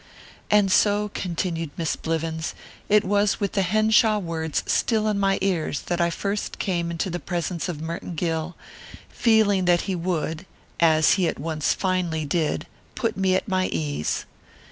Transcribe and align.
"And 0.49 0.71
so," 0.71 1.11
continued 1.13 1.69
Miss 1.77 1.95
Blivens, 1.95 2.55
"it 2.89 3.03
was 3.05 3.39
with 3.39 3.51
the 3.51 3.61
Henshaw 3.61 4.17
words 4.17 4.63
still 4.65 5.07
in 5.07 5.19
my 5.19 5.37
ears 5.43 5.81
that 5.81 6.01
I 6.01 6.09
first 6.09 6.57
came 6.57 6.89
into 6.89 7.11
the 7.11 7.19
presence 7.19 7.69
of 7.69 7.83
Merton 7.83 8.15
Gill, 8.15 8.55
feeling 9.09 9.65
that 9.65 9.81
he 9.81 9.93
would 9.93 10.47
as 10.79 11.11
he 11.13 11.27
at 11.27 11.37
once 11.37 11.75
finely 11.75 12.25
did 12.25 12.65
put 12.95 13.15
me 13.15 13.35
at 13.35 13.47
my 13.47 13.67
ease. 13.67 14.25